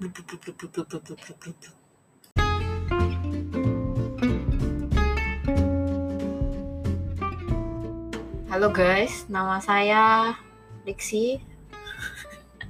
Halo 0.00 0.08
guys, 8.72 9.28
nama 9.28 9.60
saya 9.60 10.32
Dixie. 10.88 11.44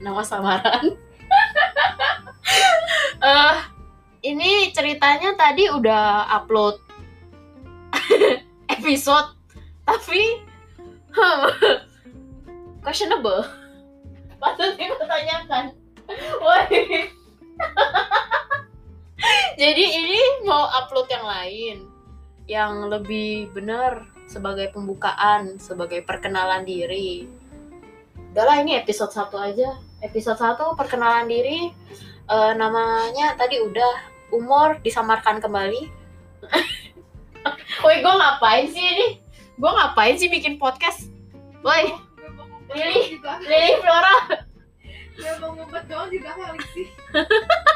nama 0.02 0.26
samaran. 0.26 0.90
Eh, 3.20 3.56
ini 4.26 4.74
ceritanya 4.74 5.38
tadi 5.38 5.70
udah 5.70 6.26
upload 6.34 6.82
episode, 8.74 9.38
tapi 9.86 10.42
questionable. 12.82 13.46
Patut 14.40 14.72
upload 20.90 21.06
yang 21.06 21.22
lain 21.22 21.76
yang 22.50 22.90
lebih 22.90 23.46
benar 23.54 24.10
sebagai 24.26 24.74
pembukaan, 24.74 25.54
sebagai 25.62 26.02
perkenalan 26.02 26.66
diri. 26.66 27.30
Udahlah 28.34 28.58
ini 28.66 28.74
episode 28.74 29.14
satu 29.14 29.38
aja. 29.38 29.78
Episode 30.02 30.34
satu 30.34 30.74
perkenalan 30.74 31.30
diri. 31.30 31.70
Eh, 32.26 32.52
namanya 32.58 33.38
tadi 33.38 33.62
udah 33.62 34.02
umur 34.34 34.82
disamarkan 34.82 35.38
kembali. 35.38 35.86
Woi, 37.86 37.96
gue 38.02 38.14
ngapain 38.18 38.66
sih 38.66 38.82
ini? 38.82 39.08
Gue 39.54 39.70
ngapain 39.70 40.18
sih 40.18 40.26
bikin 40.26 40.58
podcast? 40.58 41.06
Woi, 41.62 41.94
Lili, 42.74 43.22
Lili 43.46 43.70
Flora. 43.78 44.42
Ya 45.22 45.38
mau 45.38 45.54
ngumpet 45.54 45.86
doang 45.86 46.10
juga 46.10 46.34
kali 46.34 46.58
sih. 46.74 46.90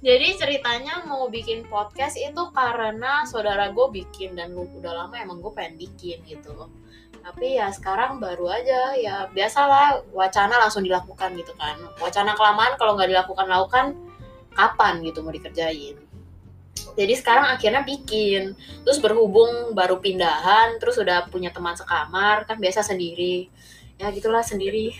Jadi 0.00 0.32
ceritanya 0.40 1.04
mau 1.04 1.28
bikin 1.28 1.68
podcast 1.68 2.16
itu 2.16 2.42
karena 2.56 3.28
saudara 3.28 3.68
gue 3.68 3.86
bikin 4.00 4.32
dan 4.32 4.56
udah 4.56 5.04
lama 5.04 5.14
emang 5.20 5.44
gue 5.44 5.52
pengen 5.52 5.76
bikin 5.76 6.24
gitu. 6.24 6.72
Tapi 7.20 7.60
ya 7.60 7.68
sekarang 7.68 8.16
baru 8.16 8.48
aja 8.48 8.96
ya 8.96 9.28
biasalah 9.28 10.08
wacana 10.16 10.56
langsung 10.56 10.88
dilakukan 10.88 11.36
gitu 11.36 11.52
kan. 11.60 11.76
Wacana 12.00 12.32
kelamaan 12.32 12.80
kalau 12.80 12.96
nggak 12.96 13.12
dilakukan 13.12 13.44
lakukan 13.44 13.86
kapan 14.56 15.04
gitu 15.04 15.20
mau 15.20 15.36
dikerjain. 15.36 16.00
Jadi 16.96 17.12
sekarang 17.12 17.52
akhirnya 17.52 17.84
bikin. 17.84 18.56
Terus 18.88 18.98
berhubung 19.04 19.76
baru 19.76 20.00
pindahan, 20.00 20.80
terus 20.80 20.96
udah 20.96 21.28
punya 21.28 21.52
teman 21.52 21.76
sekamar 21.76 22.48
kan 22.48 22.56
biasa 22.56 22.80
sendiri. 22.80 23.52
Ya 24.00 24.08
gitulah 24.16 24.40
sendiri. 24.40 24.96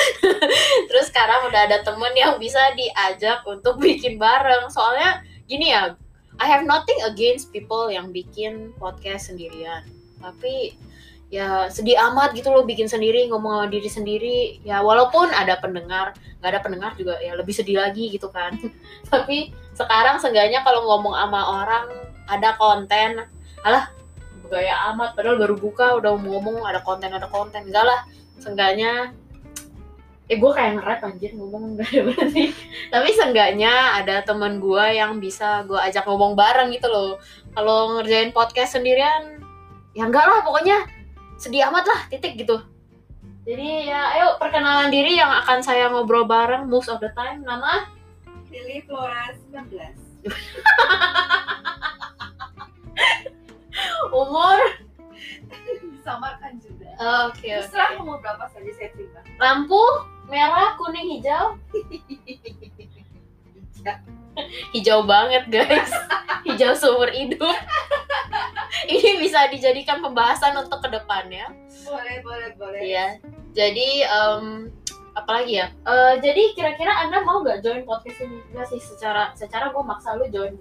terus 0.88 1.12
sekarang 1.12 1.52
udah 1.52 1.68
ada 1.68 1.84
temen 1.84 2.16
yang 2.16 2.40
bisa 2.40 2.72
diajak 2.72 3.44
untuk 3.44 3.76
bikin 3.84 4.16
bareng. 4.16 4.72
Soalnya 4.72 5.20
gini 5.44 5.68
ya 5.76 5.92
I 6.40 6.46
have 6.48 6.64
nothing 6.64 6.96
against 7.04 7.52
people 7.52 7.92
yang 7.92 8.08
bikin 8.08 8.72
podcast 8.80 9.28
sendirian. 9.28 9.84
Tapi 10.16 10.72
ya 11.28 11.68
sedih 11.68 12.00
amat 12.08 12.32
gitu 12.32 12.48
loh 12.48 12.64
bikin 12.64 12.88
sendiri 12.88 13.28
ngomong 13.28 13.60
sama 13.60 13.68
diri 13.68 13.90
sendiri. 13.92 14.38
Ya 14.64 14.80
walaupun 14.80 15.28
ada 15.28 15.60
pendengar 15.60 16.16
nggak 16.40 16.48
ada 16.48 16.60
pendengar 16.64 16.96
juga 16.96 17.20
ya 17.20 17.36
lebih 17.36 17.52
sedih 17.52 17.76
lagi 17.76 18.08
gitu 18.08 18.32
kan. 18.32 18.56
Tapi 19.12 19.52
sekarang 19.76 20.24
seenggaknya 20.24 20.64
kalau 20.64 20.88
ngomong 20.88 21.12
sama 21.20 21.40
orang 21.68 21.84
ada 22.24 22.56
konten. 22.56 23.28
Alah 23.60 23.92
gaya 24.48 24.88
amat 24.96 25.12
padahal 25.12 25.36
baru 25.36 25.60
buka 25.60 26.00
udah 26.00 26.16
ngomong 26.16 26.64
ada 26.64 26.80
konten 26.80 27.12
ada 27.12 27.28
konten. 27.28 27.68
Enggak 27.68 27.84
lah 27.84 28.00
seenggaknya 28.38 29.12
eh 30.28 30.36
gue 30.36 30.52
kayak 30.52 30.76
nge-rap 30.76 31.00
anjir 31.08 31.32
ngomong 31.32 31.74
enggak 31.74 31.88
ada 31.88 32.02
berarti. 32.12 32.52
Tapi 32.92 33.08
seenggaknya 33.16 33.72
ada 33.96 34.20
teman 34.20 34.60
gue 34.60 34.84
yang 34.92 35.16
bisa 35.20 35.64
gue 35.64 35.78
ajak 35.80 36.04
ngomong 36.04 36.36
bareng 36.36 36.68
gitu 36.72 36.88
loh. 36.88 37.16
Kalau 37.56 37.96
ngerjain 37.96 38.30
podcast 38.36 38.76
sendirian 38.76 39.40
ya 39.96 40.04
enggak 40.04 40.28
lah 40.28 40.44
pokoknya 40.44 40.84
sedih 41.40 41.64
amat 41.72 41.88
lah 41.88 42.00
titik 42.12 42.36
gitu. 42.36 42.60
Jadi 43.48 43.88
ya 43.88 44.12
ayo 44.20 44.36
perkenalan 44.36 44.92
diri 44.92 45.16
yang 45.16 45.32
akan 45.32 45.64
saya 45.64 45.88
ngobrol 45.88 46.28
bareng 46.28 46.68
most 46.68 46.92
of 46.92 47.00
the 47.00 47.08
time. 47.16 47.40
Nama? 47.40 47.88
Lili 48.52 48.84
Flora 48.84 49.32
19. 49.48 50.08
umur 54.12 54.58
Disamarkan 55.92 56.52
juga. 56.58 56.88
oke 57.28 57.42
Terserah 57.42 57.98
umur 57.98 58.18
berapa 58.18 58.44
saja 58.48 58.70
saya 58.72 58.88
terima. 58.92 59.20
lampu 59.36 59.80
merah 60.26 60.74
kuning 60.76 61.16
hijau 61.16 61.56
hijau 64.70 65.02
banget 65.02 65.44
guys 65.48 65.90
hijau 66.44 66.72
seumur 66.74 67.10
hidup 67.10 67.42
ini 68.92 69.18
bisa 69.18 69.50
dijadikan 69.50 69.98
pembahasan 69.98 70.54
untuk 70.56 70.78
ke 70.80 70.88
depannya 70.90 71.50
Boleh, 71.82 72.20
boleh, 72.20 72.48
boleh. 72.54 72.80
Iya. 72.84 73.06
Jadi 73.56 74.04
em 74.04 74.68
apa 75.16 75.40
lagi 75.40 75.56
ya? 75.56 75.72
Eh, 75.72 76.14
jadi 76.20 76.52
kira-kira 76.52 76.92
anda 77.00 77.24
mau 77.24 77.40
nggak 77.40 77.64
join 77.64 77.80
podcast 77.82 78.20
ini? 78.20 78.44
Enggak 78.52 78.68
sih, 78.68 78.76
secara 78.76 79.32
secara 79.32 79.72
gue 79.72 79.80
maksa 79.80 80.12
lu 80.14 80.28
join. 80.28 80.52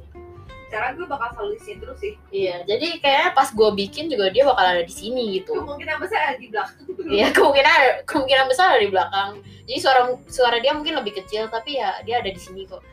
Sekarang 0.67 1.00
gue 1.00 1.07
bakal 1.07 1.28
selalu 1.31 1.51
di 1.55 1.61
sini 1.63 1.78
terus 1.79 1.97
sih. 2.03 2.13
Iya. 2.28 2.55
Jadi 2.67 2.88
kayaknya 3.00 3.29
pas 3.31 3.50
gue 3.55 3.69
bikin 3.72 4.11
juga 4.11 4.28
dia 4.35 4.44
bakal 4.44 4.66
ada 4.67 4.83
di 4.83 4.91
sini 4.91 5.39
gitu. 5.39 5.55
Kemungkinan 5.55 5.95
besar 6.03 6.19
ada 6.35 6.38
di 6.39 6.47
belakang. 6.51 6.85
Iya 7.07 7.31
kemungkinan 7.31 8.03
kemungkinan 8.03 8.45
besar 8.51 8.75
ada 8.75 8.83
di 8.83 8.91
belakang. 8.91 9.29
Jadi 9.63 9.79
suara 9.79 10.01
suara 10.28 10.59
dia 10.59 10.75
mungkin 10.75 11.00
lebih 11.00 11.23
kecil 11.23 11.47
tapi 11.47 11.79
ya 11.79 12.03
dia 12.03 12.19
ada 12.19 12.28
di 12.28 12.39
sini 12.39 12.67
kok. 12.67 12.83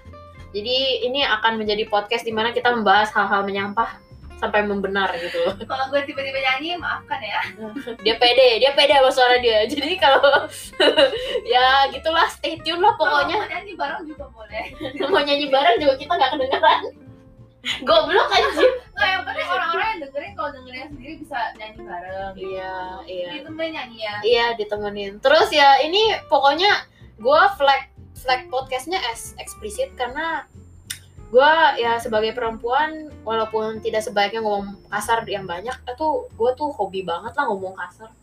Jadi 0.54 1.02
ini 1.02 1.26
akan 1.26 1.58
menjadi 1.58 1.90
podcast 1.90 2.22
di 2.22 2.30
mana 2.30 2.54
kita 2.54 2.70
membahas 2.70 3.10
hal-hal 3.10 3.42
menyampah 3.42 3.98
sampai 4.38 4.62
membenar 4.62 5.10
gitu. 5.18 5.50
Kalau 5.70 5.90
gue 5.90 6.00
tiba-tiba 6.06 6.38
nyanyi, 6.38 6.78
maafkan 6.78 7.18
ya. 7.18 7.42
Dia 8.06 8.14
pede, 8.22 8.62
dia 8.62 8.70
pede 8.70 8.94
sama 8.94 9.10
suara 9.10 9.42
dia. 9.42 9.66
Jadi 9.72 9.98
kalau 9.98 10.46
ya 11.42 11.90
gitulah 11.90 12.30
stay 12.30 12.54
tune 12.62 12.78
lah 12.78 12.94
pokoknya. 12.94 13.34
Kalau 13.34 13.50
mau 13.50 13.54
nyanyi 13.56 13.74
bareng 13.74 14.02
juga 14.06 14.24
boleh. 14.30 14.64
mau 15.10 15.22
nyanyi 15.26 15.46
bareng 15.50 15.76
juga 15.82 15.94
kita 15.98 16.12
nggak 16.14 16.30
kedengeran 16.38 16.82
goblok 17.88 18.28
anjir 18.30 18.84
Nggak, 18.94 19.08
yang 19.10 19.22
penting 19.26 19.46
orang-orang 19.50 19.86
yang 19.90 20.00
dengerin 20.06 20.32
kalau 20.38 20.50
dengerin 20.54 20.86
sendiri 20.94 21.14
bisa 21.18 21.38
nyanyi 21.58 21.80
bareng. 21.82 22.32
iya 22.38 22.74
iya. 23.10 23.28
Itu 23.42 23.50
main 23.50 23.72
nyanyi 23.74 23.98
ya. 23.98 24.14
iya 24.22 24.46
ditemenin. 24.54 25.12
Terus 25.18 25.48
ya 25.50 25.82
ini 25.82 26.14
pokoknya 26.30 26.70
gue 27.18 27.42
flag 27.58 27.90
flag 28.14 28.46
podcastnya 28.54 29.02
as 29.10 29.34
eksplisit 29.42 29.90
karena 29.98 30.46
gue 31.34 31.52
ya 31.82 31.98
sebagai 31.98 32.30
perempuan 32.30 33.10
walaupun 33.26 33.82
tidak 33.82 34.06
sebaiknya 34.06 34.38
ngomong 34.46 34.78
kasar 34.86 35.26
yang 35.26 35.50
banyak 35.50 35.74
itu 35.74 36.08
gue 36.30 36.50
tuh 36.54 36.70
hobi 36.70 37.02
banget 37.02 37.34
lah 37.34 37.50
ngomong 37.50 37.74
kasar. 37.74 38.14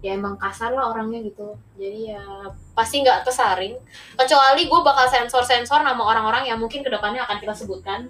Ya 0.00 0.16
emang 0.16 0.40
kasar 0.40 0.72
lah 0.72 0.96
orangnya 0.96 1.20
gitu. 1.20 1.60
Jadi 1.76 2.16
ya 2.16 2.24
pasti 2.72 3.04
nggak 3.04 3.28
tersaring 3.28 3.76
kecuali 4.16 4.64
gue 4.64 4.80
bakal 4.80 5.04
sensor 5.12 5.44
sensor 5.44 5.84
nama 5.84 6.00
orang-orang 6.00 6.48
yang 6.48 6.56
mungkin 6.56 6.80
ke 6.80 6.88
depannya 6.88 7.20
akan 7.28 7.36
kita 7.36 7.52
sebutkan 7.52 8.08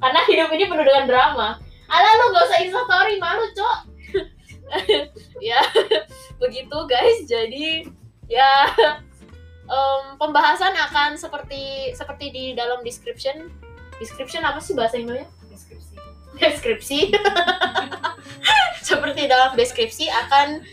karena 0.00 0.20
hidup 0.26 0.48
ini 0.56 0.64
penuh 0.66 0.84
dengan 0.84 1.04
drama. 1.06 1.48
Alah 1.90 2.12
lu 2.16 2.24
gak 2.32 2.44
usah 2.48 2.60
instastory 2.64 3.14
malu 3.20 3.46
cok. 3.52 3.78
Ya 5.42 5.58
begitu 6.38 6.78
guys. 6.86 7.26
Jadi 7.26 7.90
ya 8.30 8.70
em, 9.66 10.02
pembahasan 10.14 10.72
akan 10.78 11.18
seperti 11.18 11.90
seperti 11.92 12.30
di 12.30 12.44
dalam 12.54 12.80
description. 12.86 13.50
Description 13.98 14.46
apa 14.46 14.62
sih 14.62 14.72
bahasa 14.72 14.96
Indonya? 14.96 15.26
Deskripsi. 15.50 15.94
deskripsi. 16.38 16.98
Seperti 18.88 19.28
dalam 19.28 19.52
deskripsi 19.54 20.08
akan 20.08 20.64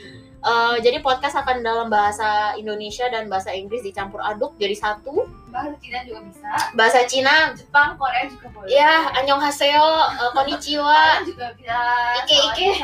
eh, 0.47 0.75
jadi 0.79 1.03
podcast 1.03 1.35
akan 1.43 1.59
dalam 1.59 1.91
bahasa 1.91 2.55
Indonesia 2.55 3.03
dan 3.11 3.27
bahasa 3.27 3.51
Inggris 3.51 3.83
dicampur 3.83 4.23
aduk 4.23 4.55
jadi 4.55 4.73
satu. 4.73 5.27
Bahasa 5.51 5.75
Cina 5.83 5.99
juga 6.07 6.19
bisa. 6.23 6.47
bahasa 6.73 6.99
Cina. 7.03 7.35
Jepang, 7.51 7.99
Korea 7.99 8.23
juga 8.31 8.47
boleh. 8.55 8.71
ya 8.71 9.11
annyeonghaseyo 9.19 9.87
eh, 10.23 10.31
konnichiwa. 10.31 11.01
Juga 11.27 11.51
bisa. 11.59 11.79
Ike, 12.23 12.37
Ike. 12.55 12.69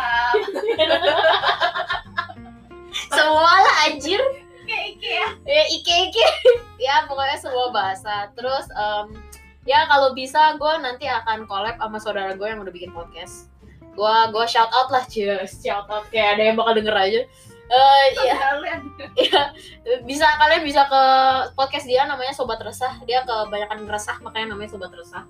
Semua 3.16 3.54
lah 3.64 3.76
anjir. 3.90 4.22
Ike, 4.64 4.78
Ike 4.96 5.10
ya. 5.12 5.28
ya 5.48 5.64
ike 5.72 5.94
ike. 6.12 6.26
Ya 6.84 7.08
pokoknya 7.08 7.40
semua 7.40 7.72
bahasa. 7.72 8.28
Terus 8.36 8.68
em, 8.76 9.16
ya 9.64 9.88
kalau 9.88 10.12
bisa 10.12 10.60
gue 10.60 10.74
nanti 10.84 11.08
akan 11.08 11.48
collab 11.48 11.80
sama 11.80 11.96
saudara 11.96 12.36
gue 12.36 12.44
yang 12.44 12.60
udah 12.60 12.74
bikin 12.76 12.92
podcast. 12.92 13.48
Gue 13.96 14.16
gue 14.36 14.46
shout 14.52 14.68
out 14.76 14.92
lah 14.92 15.08
cheers 15.08 15.64
shout 15.64 15.88
out. 15.88 16.04
Kayak 16.12 16.36
ada 16.36 16.44
yang 16.52 16.56
bakal 16.60 16.76
denger 16.76 16.92
aja 16.92 17.22
Eh 17.74 18.06
iya. 18.22 18.38
iya. 19.26 19.42
Bisa 20.06 20.30
kalian 20.38 20.62
bisa 20.62 20.86
ke 20.86 21.04
podcast 21.58 21.90
dia 21.90 22.06
namanya 22.06 22.30
sobat 22.30 22.62
resah. 22.62 23.02
Dia 23.10 23.26
kebanyakan 23.26 23.90
resah 23.90 24.22
makanya 24.22 24.54
namanya 24.54 24.70
sobat 24.78 24.94
resah. 24.94 25.26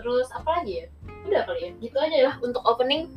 Terus 0.00 0.32
apa 0.32 0.62
lagi 0.62 0.80
ya? 0.80 0.86
Udah 1.28 1.42
kali 1.44 1.60
ya? 1.60 1.70
Gitu 1.76 1.96
aja 1.98 2.18
lah 2.32 2.34
untuk 2.40 2.64
opening. 2.64 3.12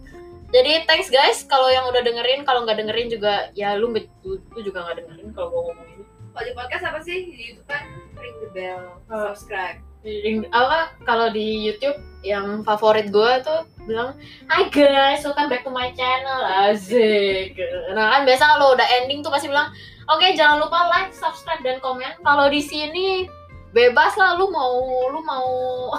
Jadi 0.51 0.83
thanks 0.83 1.07
guys. 1.07 1.48
Kalau 1.48 1.71
yang 1.71 1.88
udah 1.88 2.03
dengerin 2.03 2.44
kalau 2.44 2.68
nggak 2.68 2.83
dengerin 2.83 3.07
juga 3.07 3.48
ya 3.56 3.80
lu, 3.80 3.95
lu, 3.95 4.59
juga 4.59 4.83
nggak 4.83 4.97
dengerin 5.06 5.31
kalau 5.31 5.47
gue 5.47 5.62
ngomong 5.71 5.88
ini 5.95 6.04
Kalau 6.31 6.45
di 6.47 6.54
podcast 6.56 6.83
apa 6.92 7.00
sih? 7.00 7.31
Di 7.31 7.44
YouTube 7.56 7.68
kan 7.71 7.83
ring 8.19 8.36
the 8.44 8.50
bell, 8.51 9.00
Oh. 9.07 9.31
subscribe. 9.31 9.80
Ring- 10.04 10.50
apa? 10.51 10.92
Kalau 11.07 11.31
di 11.31 11.63
YouTube 11.63 11.95
yang 12.27 12.68
favorit 12.68 13.07
gue 13.13 13.31
tuh 13.47 13.63
bilang 13.86 14.13
Hi 14.45 14.69
guys, 14.69 15.25
welcome 15.25 15.50
back 15.50 15.66
to 15.66 15.74
my 15.74 15.89
channel. 15.98 16.42
Asik. 16.69 17.57
Nah 17.94 18.18
kan 18.18 18.22
biasa 18.30 18.62
lo 18.62 18.78
udah 18.78 18.88
ending 19.01 19.25
tuh 19.25 19.33
pasti 19.33 19.50
bilang 19.50 19.74
Oke 20.10 20.36
jangan 20.36 20.60
lupa 20.60 20.92
like, 20.92 21.16
subscribe, 21.16 21.63
dan 21.63 21.80
komen. 21.80 22.19
Kalau 22.22 22.51
di 22.51 22.60
sini 22.60 23.25
bebas 23.72 24.19
lah 24.19 24.36
lu 24.36 24.51
mau 24.51 24.75
lu 25.07 25.24
mau 25.24 25.48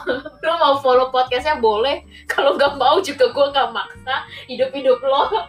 lu 0.44 0.55
mau 0.61 0.76
follow 0.79 1.08
podcastnya 1.11 1.58
boleh. 1.58 2.05
Kalau 2.31 2.55
nggak 2.55 2.76
mau 2.76 3.00
juga 3.00 3.32
gue 3.32 3.46
nggak 3.50 3.70
maksa 3.73 4.29
hidup 4.46 4.70
hidup 4.76 5.00
lo. 5.02 5.49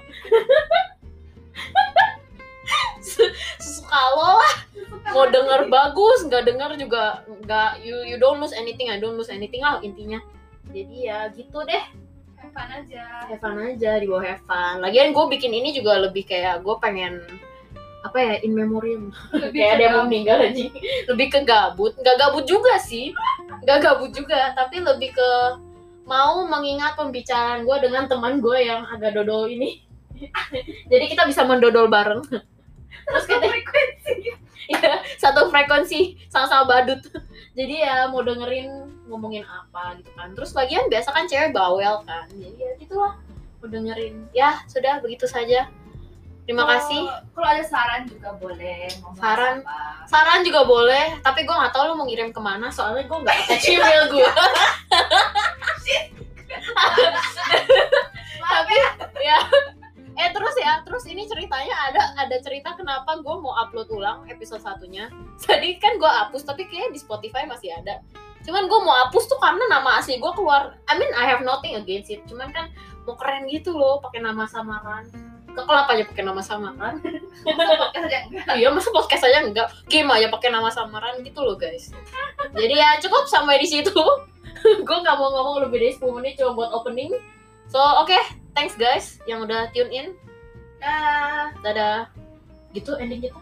Sesuka 3.59 4.01
lo 4.17 4.39
lah. 4.39 4.55
Mau 5.11 5.27
denger 5.27 5.67
bagus 5.67 6.25
nggak 6.25 6.47
denger 6.47 6.71
juga 6.79 7.21
nggak 7.43 7.83
you 7.83 8.01
you 8.07 8.15
don't 8.17 8.39
lose 8.39 8.55
anything 8.55 8.87
I 8.89 8.97
don't 8.97 9.19
lose 9.19 9.29
anything 9.29 9.61
lah 9.61 9.83
intinya. 9.83 10.23
Jadi 10.71 11.11
ya 11.11 11.27
gitu 11.35 11.59
deh 11.67 11.83
Have 12.53 12.69
fun 12.69 12.69
aja. 12.85 13.05
have 13.25 13.41
fun 13.41 13.57
aja 13.57 13.91
di 13.97 14.05
bawah 14.05 14.21
have 14.21 14.43
fun. 14.45 14.85
Lagian 14.85 15.09
gue 15.09 15.25
bikin 15.25 15.49
ini 15.49 15.73
juga 15.73 15.97
lebih 15.97 16.29
kayak 16.29 16.61
gue 16.61 16.75
pengen 16.77 17.17
apa 18.05 18.17
ya 18.21 18.33
in 18.45 18.53
memoriam. 18.53 19.09
Kayak 19.55 19.79
ada 19.79 19.83
yang 19.89 19.93
mau 19.97 20.05
meninggal 20.05 20.37
aja. 20.37 20.69
Lebih 21.09 21.27
ke 21.33 21.39
gabut. 21.47 21.97
Nggak 21.97 22.17
gabut 22.19 22.45
juga 22.45 22.77
sih. 22.77 23.09
Nggak 23.65 23.79
gabut 23.81 24.11
juga. 24.13 24.53
Tapi 24.53 24.85
lebih 24.85 25.17
ke 25.17 25.29
mau 26.05 26.45
mengingat 26.45 26.93
pembicaraan 26.93 27.65
gue 27.65 27.77
dengan 27.81 28.05
teman 28.05 28.37
gue 28.37 28.59
yang 28.61 28.85
agak 28.85 29.17
dodol 29.17 29.49
ini. 29.49 29.81
Jadi 30.93 31.05
kita 31.09 31.25
bisa 31.25 31.41
mendodol 31.47 31.89
bareng. 31.89 32.21
Terus 32.27 33.25
kita 33.25 33.49
frekuensi. 33.49 34.13
ya 34.71 35.03
satu 35.19 35.51
frekuensi 35.51 36.15
sama-sama 36.31 36.63
badut 36.69 37.01
jadi 37.53 37.75
ya 37.79 37.95
mau 38.07 38.19
dengerin 38.19 38.69
ngomongin 39.05 39.43
apa 39.43 39.95
gitu 39.95 40.09
kan 40.11 40.33
terus 40.33 40.51
bagian 40.51 40.85
biasa 40.87 41.09
kan 41.09 41.25
cewek 41.25 41.51
bawel 41.51 42.01
kan 42.03 42.25
jadi 42.29 42.57
ya 42.57 42.71
gitulah 42.77 43.13
mau 43.57 43.67
dengerin 43.67 44.25
ya 44.31 44.57
sudah 44.65 44.97
begitu 44.99 45.25
saja 45.25 45.69
terima 46.43 46.61
Kalau- 46.61 46.73
kasih 46.75 47.01
Kalau 47.31 47.47
ada 47.47 47.63
saran 47.63 48.03
juga 48.03 48.29
boleh. 48.35 48.91
Saran? 49.15 49.63
apa. 49.63 50.03
saran 50.05 50.41
juga 50.41 50.61
boleh 50.63 51.15
tapi 51.19 51.41
gue 51.41 51.53
nggak 51.53 51.71
tahu 51.71 51.83
lu 51.87 51.95
mau 51.95 52.03
ngirim 52.03 52.29
ke 52.29 52.39
mana 52.39 52.67
soalnya 52.67 53.03
gue 53.03 53.17
nggak 53.17 53.37
attach 53.43 53.65
email 53.65 54.03
gue 54.09 54.27
ini 61.23 61.31
ceritanya 61.31 61.75
ada 61.87 62.01
ada 62.19 62.35
cerita 62.43 62.75
kenapa 62.75 63.15
gue 63.23 63.35
mau 63.39 63.55
upload 63.55 63.87
ulang 63.95 64.27
episode 64.27 64.59
satunya. 64.59 65.07
Tadi 65.47 65.79
kan 65.79 65.95
gue 65.95 66.11
hapus 66.11 66.43
tapi 66.43 66.67
kayaknya 66.67 66.91
di 66.91 66.99
Spotify 66.99 67.47
masih 67.47 67.71
ada. 67.71 68.03
Cuman 68.43 68.67
gue 68.67 68.79
mau 68.83 68.91
hapus 69.07 69.31
tuh 69.31 69.39
karena 69.39 69.63
nama 69.71 70.03
asli 70.03 70.19
gue 70.19 70.31
keluar 70.35 70.75
I 70.91 70.99
mean 70.99 71.07
I 71.15 71.23
have 71.23 71.47
nothing 71.47 71.79
against 71.79 72.11
it. 72.11 72.19
Cuman 72.27 72.51
kan 72.51 72.67
mau 73.07 73.15
keren 73.15 73.47
gitu 73.47 73.71
loh 73.71 74.03
pakai 74.03 74.19
nama 74.19 74.43
samaran. 74.43 75.07
Kekelap 75.55 75.87
aja 75.87 76.03
pakai 76.11 76.23
nama 76.27 76.43
samaran? 76.43 76.99
Iya 78.59 78.71
masa 78.71 78.91
podcast 78.91 79.23
aja 79.23 79.47
enggak? 79.47 79.71
Game 79.87 80.11
aja 80.11 80.27
pakai 80.27 80.51
nama 80.51 80.67
samaran 80.67 81.23
gitu 81.23 81.39
loh 81.39 81.55
guys. 81.55 81.95
Jadi 82.51 82.75
ya 82.75 82.99
cukup 82.99 83.31
sampai 83.31 83.63
di 83.63 83.67
situ. 83.71 83.95
Gue 84.87 84.97
nggak 85.03 85.15
mau 85.19 85.27
ngomong 85.31 85.67
lebih 85.67 85.79
dari 85.83 85.93
10 85.95 86.17
menit 86.19 86.33
cuma 86.39 86.55
buat 86.55 86.71
opening. 86.75 87.15
So 87.71 87.79
oke. 87.79 88.15
Thanks 88.53 88.77
guys 88.77 89.17
yang 89.25 89.41
udah 89.41 89.73
tune 89.73 89.89
in 89.89 90.13
Dah. 90.83 91.47
dadah 91.63 91.99
gitu 92.75 92.91
ending 92.99 93.23
kita 93.23 93.39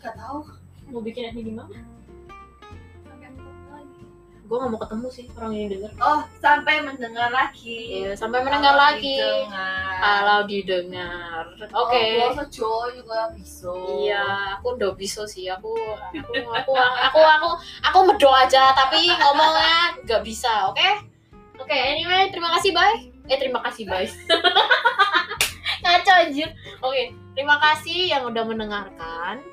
Gak 0.00 0.16
tahu. 0.16 0.42
mau 0.90 0.98
bikin 0.98 1.30
ending 1.30 1.46
di 1.46 1.54
mana 1.54 1.78
gue 4.42 4.58
nggak 4.58 4.72
mau 4.74 4.82
ketemu 4.82 5.08
sih 5.14 5.26
orang 5.38 5.52
yang 5.54 5.68
denger 5.70 5.90
Oh, 6.02 6.26
sampai 6.42 6.82
mendengar 6.82 7.30
lagi. 7.30 8.02
Iya, 8.02 8.18
sampai 8.18 8.42
mendengar 8.42 8.74
Kalau 8.74 8.82
lagi 8.82 9.14
didengar. 9.14 9.94
kalau 10.02 10.38
didengar 10.42 11.44
oke 11.70 12.02
Oh, 12.18 12.30
kalau 12.34 12.46
cowok 12.50 12.86
juga 12.98 13.18
bisa. 13.30 13.70
Iya, 13.70 14.26
aku 14.58 14.74
udah 14.74 14.90
bisa 14.98 15.22
sih. 15.22 15.46
Aku 15.46 15.70
aku 16.10 16.34
aku 16.50 16.72
aku 16.74 17.20
aku 17.22 17.48
aku 17.78 17.98
medo 18.10 18.30
aja 18.34 18.74
tapi 18.74 19.06
ngomongnya 19.06 20.02
nggak 20.02 20.22
bisa, 20.26 20.66
oke? 20.66 20.88
Oke, 21.62 21.76
anyway, 21.78 22.26
terima 22.34 22.50
kasih, 22.58 22.74
bye. 22.74 22.98
Eh, 23.30 23.38
terima 23.38 23.62
kasih, 23.62 23.86
bye. 23.86 24.10
ngaco 26.00 26.12
anjir. 26.16 26.48
Oke 26.48 26.88
okay, 26.88 27.06
terima 27.36 27.60
kasih 27.60 28.08
yang 28.08 28.24
udah 28.24 28.44
mendengarkan. 28.48 29.44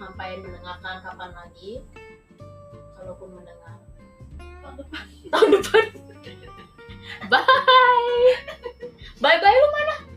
Sampai 0.00 0.40
mendengarkan 0.40 1.04
kapan 1.04 1.30
lagi? 1.36 1.84
Kalaupun 2.96 3.36
mendengar. 3.36 3.76
Tahun 4.40 4.74
depan. 4.80 5.04
Tahun 5.36 5.48
depan. 5.60 5.84
Bye. 7.32 8.32
Bye 9.20 9.38
bye 9.44 9.56
lu 9.60 9.68
mana 9.76 10.07